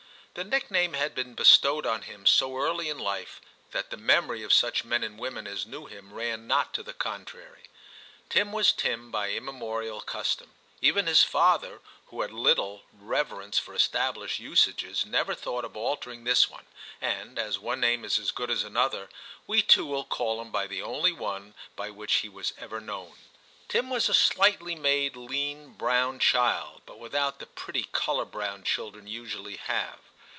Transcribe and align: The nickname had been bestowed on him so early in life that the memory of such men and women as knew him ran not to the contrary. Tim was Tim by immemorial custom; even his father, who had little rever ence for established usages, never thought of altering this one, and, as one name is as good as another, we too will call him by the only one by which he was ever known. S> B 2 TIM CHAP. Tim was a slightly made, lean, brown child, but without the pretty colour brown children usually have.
The 0.33 0.45
nickname 0.45 0.93
had 0.93 1.13
been 1.13 1.33
bestowed 1.35 1.85
on 1.85 2.03
him 2.03 2.25
so 2.25 2.55
early 2.57 2.87
in 2.87 2.97
life 2.97 3.41
that 3.71 3.89
the 3.89 3.97
memory 3.97 4.43
of 4.43 4.53
such 4.53 4.85
men 4.85 5.03
and 5.03 5.19
women 5.19 5.45
as 5.45 5.65
knew 5.65 5.87
him 5.87 6.13
ran 6.13 6.47
not 6.47 6.73
to 6.75 6.83
the 6.83 6.93
contrary. 6.93 7.63
Tim 8.29 8.53
was 8.53 8.71
Tim 8.71 9.11
by 9.11 9.31
immemorial 9.31 9.99
custom; 9.99 10.53
even 10.81 11.05
his 11.05 11.21
father, 11.21 11.81
who 12.05 12.21
had 12.21 12.31
little 12.31 12.83
rever 12.93 13.41
ence 13.41 13.59
for 13.59 13.75
established 13.75 14.39
usages, 14.39 15.05
never 15.05 15.35
thought 15.35 15.65
of 15.65 15.75
altering 15.75 16.23
this 16.23 16.49
one, 16.49 16.65
and, 17.01 17.37
as 17.37 17.59
one 17.59 17.81
name 17.81 18.05
is 18.05 18.17
as 18.17 18.31
good 18.31 18.49
as 18.49 18.63
another, 18.63 19.09
we 19.47 19.61
too 19.61 19.85
will 19.85 20.05
call 20.05 20.39
him 20.41 20.49
by 20.49 20.65
the 20.65 20.81
only 20.81 21.11
one 21.11 21.55
by 21.75 21.89
which 21.89 22.15
he 22.21 22.29
was 22.29 22.53
ever 22.57 22.79
known. 22.79 23.11
S> 23.11 23.17
B 23.17 23.19
2 23.19 23.21
TIM 23.21 23.33
CHAP. 23.33 23.67
Tim 23.83 23.89
was 23.89 24.07
a 24.07 24.13
slightly 24.13 24.75
made, 24.75 25.17
lean, 25.17 25.73
brown 25.73 26.19
child, 26.19 26.83
but 26.85 26.99
without 26.99 27.39
the 27.39 27.47
pretty 27.47 27.89
colour 27.91 28.23
brown 28.23 28.63
children 28.63 29.07
usually 29.07 29.57
have. 29.57 29.99